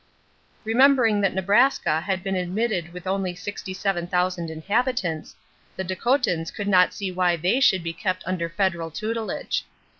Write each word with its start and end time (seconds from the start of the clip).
Remembering 0.63 1.21
that 1.21 1.35
Nebraska 1.35 2.01
had 2.01 2.23
been 2.23 2.33
admitted 2.35 2.91
with 2.91 3.05
only 3.05 3.35
67,000 3.35 4.49
inhabitants, 4.49 5.35
the 5.75 5.83
Dakotans 5.85 6.49
could 6.51 6.67
not 6.67 6.91
see 6.91 7.11
why 7.11 7.35
they 7.35 7.59
should 7.59 7.83
be 7.83 7.93
kept 7.93 8.23
under 8.25 8.49
federal 8.49 8.89
tutelage. 8.89 9.63